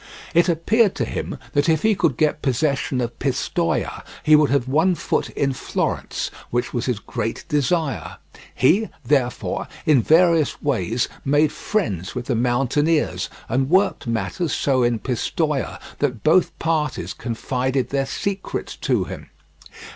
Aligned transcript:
It 0.33 0.49
appeared 0.49 0.95
to 0.95 1.05
him 1.05 1.37
that 1.53 1.69
if 1.69 1.83
he 1.83 1.93
could 1.93 2.17
get 2.17 2.41
possession 2.41 3.01
of 3.01 3.19
Pistoia, 3.19 4.03
he 4.23 4.35
would 4.35 4.49
have 4.49 4.67
one 4.67 4.95
foot 4.95 5.29
in 5.29 5.53
Florence, 5.53 6.31
which 6.49 6.73
was 6.73 6.87
his 6.87 6.97
great 6.97 7.45
desire. 7.47 8.17
He, 8.55 8.89
therefore, 9.05 9.67
in 9.85 10.01
various 10.01 10.59
ways 10.59 11.07
made 11.23 11.51
friends 11.51 12.15
with 12.15 12.25
the 12.25 12.35
mountaineers, 12.35 13.29
and 13.47 13.69
worked 13.69 14.07
matters 14.07 14.53
so 14.53 14.81
in 14.81 14.97
Pistoia 14.97 15.79
that 15.99 16.23
both 16.23 16.57
parties 16.57 17.13
confided 17.13 17.89
their 17.91 18.07
secrets 18.07 18.75
to 18.77 19.03
him. 19.03 19.29